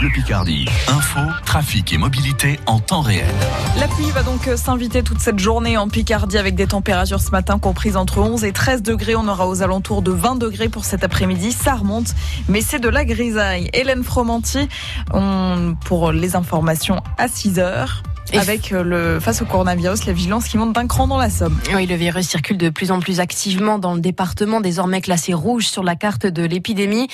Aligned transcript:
Bleu 0.00 0.08
Picardie. 0.08 0.64
Info, 0.88 1.20
trafic 1.44 1.92
et 1.92 1.98
mobilité 1.98 2.58
en 2.64 2.78
temps 2.78 3.02
réel. 3.02 3.26
La 3.78 3.86
pluie 3.86 4.10
va 4.14 4.22
donc 4.22 4.48
s'inviter 4.56 5.02
toute 5.02 5.18
cette 5.18 5.38
journée 5.38 5.76
en 5.76 5.90
Picardie 5.90 6.38
avec 6.38 6.54
des 6.54 6.66
températures 6.66 7.20
ce 7.20 7.30
matin 7.30 7.58
comprises 7.58 7.98
entre 7.98 8.16
11 8.16 8.44
et 8.44 8.52
13 8.52 8.82
degrés. 8.82 9.14
On 9.14 9.28
aura 9.28 9.46
aux 9.46 9.60
alentours 9.60 10.00
de 10.00 10.10
20 10.10 10.36
degrés 10.36 10.70
pour 10.70 10.86
cet 10.86 11.04
après-midi. 11.04 11.52
Ça 11.52 11.74
remonte, 11.74 12.14
mais 12.48 12.62
c'est 12.62 12.78
de 12.78 12.88
la 12.88 13.04
grisaille. 13.04 13.68
Hélène 13.74 14.02
Fromanti, 14.02 14.70
pour 15.84 16.12
les 16.12 16.34
informations 16.34 17.02
à 17.18 17.28
6 17.28 17.58
heures 17.58 18.02
avec 18.36 18.72
euh, 18.72 18.82
le 18.82 19.20
face 19.20 19.42
au 19.42 19.44
coronavirus, 19.44 20.06
la 20.06 20.12
vigilance 20.12 20.46
qui 20.46 20.58
monte 20.58 20.72
d'un 20.72 20.86
cran 20.86 21.06
dans 21.06 21.18
la 21.18 21.30
Somme. 21.30 21.58
Oui, 21.74 21.86
le 21.86 21.94
virus 21.96 22.28
circule 22.28 22.56
de 22.56 22.68
plus 22.68 22.90
en 22.90 23.00
plus 23.00 23.20
activement 23.20 23.78
dans 23.78 23.94
le 23.94 24.00
département, 24.00 24.60
désormais 24.60 25.00
classé 25.00 25.34
rouge 25.34 25.66
sur 25.66 25.82
la 25.82 25.96
carte 25.96 26.26
de 26.26 26.44
l'épidémie. 26.44 27.08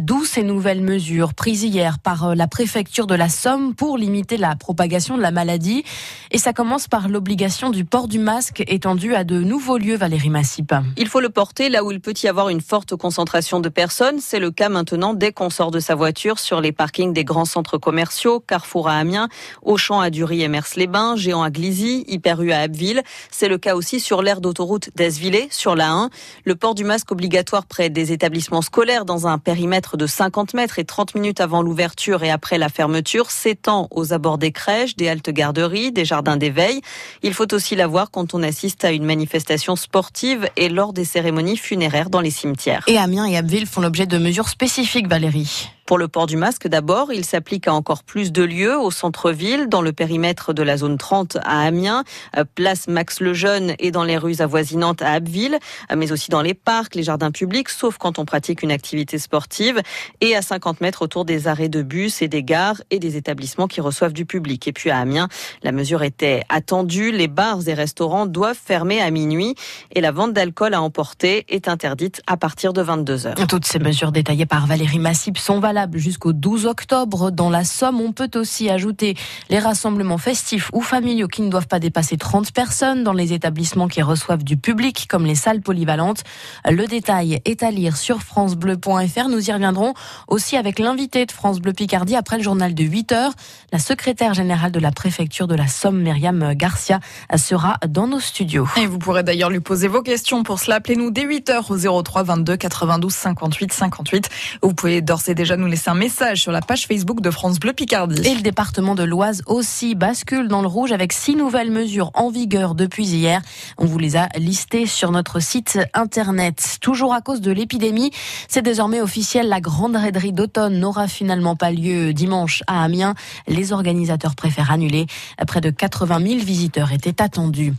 D'où 0.00 0.24
ces 0.24 0.42
nouvelles 0.42 0.82
mesures 0.82 1.34
prises 1.34 1.64
hier 1.64 1.98
par 1.98 2.30
euh, 2.30 2.34
la 2.34 2.46
préfecture 2.46 3.06
de 3.06 3.14
la 3.14 3.28
Somme 3.28 3.74
pour 3.74 3.98
limiter 3.98 4.36
la 4.36 4.56
propagation 4.56 5.16
de 5.16 5.22
la 5.22 5.30
maladie. 5.30 5.84
Et 6.30 6.38
ça 6.38 6.52
commence 6.52 6.88
par 6.88 7.08
l'obligation 7.08 7.70
du 7.70 7.84
port 7.84 8.08
du 8.08 8.18
masque 8.18 8.62
étendu 8.66 9.14
à 9.14 9.24
de 9.24 9.40
nouveaux 9.40 9.78
lieux, 9.78 9.96
Valérie 9.96 10.30
Massip. 10.30 10.74
Il 10.96 11.08
faut 11.08 11.20
le 11.20 11.28
porter 11.28 11.68
là 11.68 11.84
où 11.84 11.90
il 11.90 12.00
peut 12.00 12.14
y 12.22 12.28
avoir 12.28 12.48
une 12.48 12.60
forte 12.60 12.96
concentration 12.96 13.60
de 13.60 13.68
personnes. 13.68 14.18
C'est 14.20 14.38
le 14.38 14.50
cas 14.50 14.68
maintenant 14.68 15.14
dès 15.14 15.32
qu'on 15.32 15.50
sort 15.50 15.70
de 15.70 15.80
sa 15.80 15.94
voiture 15.94 16.38
sur 16.38 16.60
les 16.60 16.72
parkings 16.72 17.12
des 17.12 17.24
grands 17.24 17.44
centres 17.44 17.78
commerciaux, 17.78 18.40
Carrefour 18.40 18.88
à 18.88 18.94
Amiens, 18.94 19.28
Auchan 19.62 20.00
à 20.00 20.10
Dury 20.10 20.42
et 20.42 20.48
les 20.48 20.61
bains 20.86 21.16
Géant 21.16 21.42
à 21.42 21.50
Glizy, 21.50 22.04
Hyper 22.08 22.40
à 22.40 22.56
Abbeville. 22.56 23.02
C'est 23.30 23.48
le 23.48 23.58
cas 23.58 23.74
aussi 23.74 24.00
sur 24.00 24.22
l'aire 24.22 24.40
d'autoroute 24.40 24.90
d'Esvillé, 24.96 25.48
sur 25.50 25.74
la 25.74 25.90
1. 25.90 26.10
Le 26.44 26.54
port 26.54 26.74
du 26.74 26.84
masque 26.84 27.12
obligatoire 27.12 27.66
près 27.66 27.90
des 27.90 28.12
établissements 28.12 28.62
scolaires 28.62 29.04
dans 29.04 29.26
un 29.26 29.38
périmètre 29.38 29.96
de 29.96 30.06
50 30.06 30.54
mètres 30.54 30.78
et 30.78 30.84
30 30.84 31.14
minutes 31.14 31.40
avant 31.40 31.62
l'ouverture 31.62 32.22
et 32.22 32.30
après 32.30 32.58
la 32.58 32.68
fermeture 32.68 33.30
s'étend 33.30 33.88
aux 33.90 34.12
abords 34.12 34.38
des 34.38 34.52
crèches, 34.52 34.96
des 34.96 35.08
haltes 35.08 35.30
garderies, 35.30 35.92
des 35.92 36.04
jardins 36.04 36.36
d'éveil. 36.36 36.80
Il 37.22 37.34
faut 37.34 37.52
aussi 37.54 37.76
l'avoir 37.76 38.10
quand 38.10 38.34
on 38.34 38.42
assiste 38.42 38.84
à 38.84 38.92
une 38.92 39.04
manifestation 39.04 39.76
sportive 39.76 40.48
et 40.56 40.68
lors 40.68 40.92
des 40.92 41.04
cérémonies 41.04 41.56
funéraires 41.56 42.10
dans 42.10 42.20
les 42.20 42.30
cimetières. 42.30 42.84
Et 42.86 42.98
Amiens 42.98 43.26
et 43.26 43.36
Abbeville 43.36 43.66
font 43.66 43.80
l'objet 43.80 44.06
de 44.06 44.18
mesures 44.18 44.48
spécifiques, 44.48 45.08
Valérie. 45.08 45.68
Pour 45.86 45.98
le 45.98 46.08
port 46.08 46.26
du 46.26 46.36
masque, 46.36 46.68
d'abord, 46.68 47.12
il 47.12 47.24
s'applique 47.24 47.66
à 47.66 47.74
encore 47.74 48.04
plus 48.04 48.32
de 48.32 48.42
lieux 48.42 48.78
au 48.78 48.90
centre-ville, 48.90 49.68
dans 49.68 49.82
le 49.82 49.92
périmètre 49.92 50.52
de 50.52 50.62
la 50.62 50.76
zone 50.76 50.96
30 50.96 51.38
à 51.42 51.62
Amiens, 51.62 52.04
euh, 52.36 52.44
place 52.54 52.86
Max 52.88 53.20
le 53.20 53.34
Jeune 53.34 53.74
et 53.78 53.90
dans 53.90 54.04
les 54.04 54.16
rues 54.16 54.40
avoisinantes 54.40 55.02
à 55.02 55.12
Abbeville, 55.12 55.58
euh, 55.90 55.96
mais 55.96 56.12
aussi 56.12 56.30
dans 56.30 56.40
les 56.40 56.54
parcs, 56.54 56.94
les 56.94 57.02
jardins 57.02 57.32
publics, 57.32 57.68
sauf 57.68 57.98
quand 57.98 58.18
on 58.18 58.24
pratique 58.24 58.62
une 58.62 58.70
activité 58.70 59.18
sportive, 59.18 59.80
et 60.20 60.36
à 60.36 60.42
50 60.42 60.80
mètres 60.80 61.02
autour 61.02 61.24
des 61.24 61.48
arrêts 61.48 61.68
de 61.68 61.82
bus 61.82 62.22
et 62.22 62.28
des 62.28 62.44
gares 62.44 62.80
et 62.90 62.98
des 62.98 63.16
établissements 63.16 63.66
qui 63.66 63.80
reçoivent 63.80 64.12
du 64.12 64.24
public. 64.24 64.68
Et 64.68 64.72
puis 64.72 64.90
à 64.90 64.98
Amiens, 64.98 65.28
la 65.62 65.72
mesure 65.72 66.02
était 66.02 66.44
attendue. 66.48 67.10
Les 67.10 67.28
bars 67.28 67.66
et 67.66 67.74
restaurants 67.74 68.26
doivent 68.26 68.58
fermer 68.62 69.00
à 69.00 69.10
minuit 69.10 69.56
et 69.94 70.00
la 70.00 70.12
vente 70.12 70.32
d'alcool 70.32 70.74
à 70.74 70.82
emporter 70.82 71.44
est 71.48 71.68
interdite 71.68 72.22
à 72.26 72.36
partir 72.36 72.72
de 72.72 72.82
22 72.82 73.26
heures. 73.26 73.46
Toutes 73.48 73.66
ces 73.66 73.78
mesures 73.78 74.12
détaillées 74.12 74.46
par 74.46 74.66
Valérie 74.66 74.98
Massip 74.98 75.38
sont 75.38 75.58
valable 75.72 75.96
jusqu'au 75.96 76.34
12 76.34 76.66
octobre. 76.66 77.30
Dans 77.30 77.48
la 77.48 77.64
Somme, 77.64 77.98
on 78.02 78.12
peut 78.12 78.28
aussi 78.34 78.68
ajouter 78.68 79.16
les 79.48 79.58
rassemblements 79.58 80.18
festifs 80.18 80.68
ou 80.74 80.82
familiaux 80.82 81.28
qui 81.28 81.40
ne 81.40 81.48
doivent 81.48 81.66
pas 81.66 81.78
dépasser 81.78 82.18
30 82.18 82.52
personnes 82.52 83.04
dans 83.04 83.14
les 83.14 83.32
établissements 83.32 83.88
qui 83.88 84.02
reçoivent 84.02 84.44
du 84.44 84.58
public, 84.58 85.06
comme 85.08 85.24
les 85.24 85.34
salles 85.34 85.62
polyvalentes. 85.62 86.24
Le 86.68 86.86
détail 86.86 87.40
est 87.46 87.62
à 87.62 87.70
lire 87.70 87.96
sur 87.96 88.20
francebleu.fr. 88.20 89.28
Nous 89.30 89.48
y 89.48 89.50
reviendrons 89.50 89.94
aussi 90.28 90.58
avec 90.58 90.78
l'invité 90.78 91.24
de 91.24 91.32
France 91.32 91.58
Bleu 91.58 91.72
Picardie 91.72 92.16
après 92.16 92.36
le 92.36 92.42
journal 92.42 92.74
de 92.74 92.84
8 92.84 93.12
heures. 93.12 93.32
La 93.72 93.78
secrétaire 93.78 94.34
générale 94.34 94.72
de 94.72 94.80
la 94.80 94.90
préfecture 94.90 95.48
de 95.48 95.54
la 95.54 95.68
Somme, 95.68 96.02
Myriam 96.02 96.52
Garcia, 96.52 97.00
sera 97.36 97.78
dans 97.88 98.06
nos 98.06 98.20
studios. 98.20 98.68
Et 98.76 98.86
vous 98.86 98.98
pourrez 98.98 99.22
d'ailleurs 99.22 99.48
lui 99.48 99.60
poser 99.60 99.88
vos 99.88 100.02
questions. 100.02 100.42
Pour 100.42 100.58
cela, 100.58 100.76
appelez-nous 100.76 101.10
dès 101.10 101.24
8 101.24 101.48
heures 101.48 101.70
au 101.70 102.02
03 102.02 102.24
22 102.24 102.58
92 102.58 103.10
58 103.10 103.72
58. 103.72 104.28
Vous 104.60 104.74
pouvez 104.74 105.00
d'ores 105.00 105.22
et 105.28 105.34
déjà 105.34 105.56
nous 105.56 105.61
laisser 105.66 105.90
un 105.90 105.94
message 105.94 106.40
sur 106.40 106.52
la 106.52 106.60
page 106.60 106.86
Facebook 106.86 107.20
de 107.20 107.30
France 107.30 107.58
Bleu 107.58 107.72
Picardie. 107.72 108.20
Et 108.26 108.34
le 108.34 108.42
département 108.42 108.94
de 108.94 109.02
l'Oise 109.02 109.42
aussi 109.46 109.94
bascule 109.94 110.48
dans 110.48 110.62
le 110.62 110.68
rouge 110.68 110.92
avec 110.92 111.12
six 111.12 111.36
nouvelles 111.36 111.70
mesures 111.70 112.10
en 112.14 112.30
vigueur 112.30 112.74
depuis 112.74 113.06
hier. 113.06 113.40
On 113.78 113.86
vous 113.86 113.98
les 113.98 114.16
a 114.16 114.28
listées 114.36 114.86
sur 114.86 115.10
notre 115.10 115.40
site 115.40 115.78
internet. 115.94 116.78
Toujours 116.80 117.14
à 117.14 117.20
cause 117.20 117.40
de 117.40 117.50
l'épidémie, 117.50 118.10
c'est 118.48 118.62
désormais 118.62 119.00
officiel. 119.00 119.48
La 119.48 119.60
grande 119.60 119.96
raiderie 119.96 120.32
d'automne 120.32 120.78
n'aura 120.78 121.08
finalement 121.08 121.56
pas 121.56 121.70
lieu 121.70 122.12
dimanche 122.12 122.62
à 122.66 122.82
Amiens. 122.84 123.14
Les 123.46 123.72
organisateurs 123.72 124.34
préfèrent 124.34 124.70
annuler. 124.70 125.06
Près 125.46 125.60
de 125.60 125.70
80 125.70 126.20
000 126.26 126.44
visiteurs 126.44 126.92
étaient 126.92 127.22
attendus. 127.22 127.72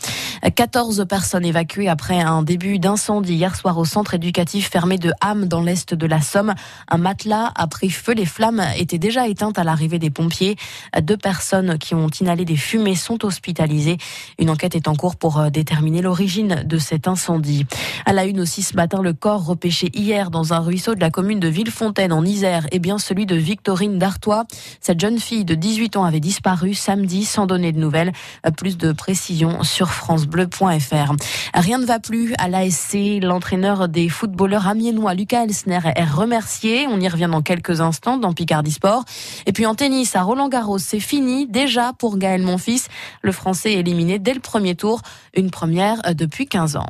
14 0.51 1.05
personnes 1.07 1.45
évacuées 1.45 1.87
après 1.87 2.19
un 2.19 2.43
début 2.43 2.77
d'incendie 2.77 3.35
hier 3.35 3.55
soir 3.55 3.77
au 3.77 3.85
centre 3.85 4.13
éducatif 4.13 4.69
fermé 4.69 4.97
de 4.97 5.13
Ham 5.21 5.45
dans 5.45 5.61
l'est 5.61 5.93
de 5.93 6.05
la 6.05 6.19
Somme. 6.19 6.53
Un 6.89 6.97
matelas 6.97 7.51
a 7.55 7.67
pris 7.67 7.89
feu. 7.89 8.13
Les 8.13 8.25
flammes 8.25 8.61
étaient 8.77 8.97
déjà 8.97 9.27
éteintes 9.27 9.57
à 9.57 9.63
l'arrivée 9.63 9.99
des 9.99 10.09
pompiers. 10.09 10.57
Deux 11.01 11.15
personnes 11.15 11.77
qui 11.77 11.95
ont 11.95 12.09
inhalé 12.09 12.43
des 12.43 12.57
fumées 12.57 12.95
sont 12.95 13.23
hospitalisées. 13.23 13.97
Une 14.37 14.49
enquête 14.49 14.75
est 14.75 14.89
en 14.89 14.95
cours 14.95 15.15
pour 15.15 15.39
euh, 15.39 15.49
déterminer 15.49 16.01
l'origine 16.01 16.63
de 16.65 16.77
cet 16.77 17.07
incendie. 17.07 17.65
À 18.05 18.11
la 18.11 18.25
une 18.25 18.41
aussi 18.41 18.63
ce 18.63 18.75
matin, 18.75 19.01
le 19.01 19.13
corps 19.13 19.45
repêché 19.45 19.91
hier 19.93 20.29
dans 20.29 20.53
un 20.53 20.59
ruisseau 20.59 20.93
de 20.93 20.99
la 20.99 21.09
commune 21.09 21.39
de 21.39 21.47
Villefontaine 21.47 22.11
en 22.11 22.25
Isère 22.25 22.67
est 22.71 22.79
bien 22.79 22.97
celui 22.97 23.25
de 23.25 23.35
Victorine 23.35 23.97
Dartois. 23.97 24.45
Cette 24.81 24.99
jeune 24.99 25.19
fille 25.19 25.45
de 25.45 25.55
18 25.55 25.95
ans 25.95 26.03
avait 26.03 26.19
disparu 26.19 26.73
samedi 26.73 27.23
sans 27.23 27.45
donner 27.45 27.71
de 27.71 27.79
nouvelles. 27.79 28.11
Plus 28.57 28.77
de 28.77 28.91
précisions 28.91 29.63
sur 29.63 29.89
francebleu.fr. 30.33 31.13
Rien 31.53 31.77
ne 31.77 31.85
va 31.85 31.99
plus 31.99 32.33
à 32.37 32.47
l'ASC. 32.47 32.97
L'entraîneur 33.21 33.87
des 33.87 34.09
footballeurs 34.09 34.67
amiénois, 34.67 35.13
Lucas 35.13 35.43
Elsner, 35.43 35.79
est 35.95 36.03
remercié. 36.03 36.87
On 36.87 36.99
y 36.99 37.07
revient 37.07 37.29
dans 37.31 37.41
quelques 37.41 37.81
instants 37.81 38.17
dans 38.17 38.33
Picardie 38.33 38.71
Sport. 38.71 39.05
Et 39.45 39.51
puis 39.51 39.65
en 39.65 39.75
tennis, 39.75 40.15
à 40.15 40.23
Roland 40.23 40.49
Garros, 40.49 40.79
c'est 40.79 40.99
fini 40.99 41.47
déjà 41.47 41.93
pour 41.97 42.17
Gaël 42.17 42.41
Monfils. 42.41 42.87
Le 43.21 43.31
Français 43.31 43.73
est 43.73 43.79
éliminé 43.79 44.19
dès 44.19 44.33
le 44.33 44.39
premier 44.39 44.75
tour, 44.75 45.01
une 45.35 45.51
première 45.51 46.01
depuis 46.15 46.47
15 46.47 46.77
ans. 46.77 46.87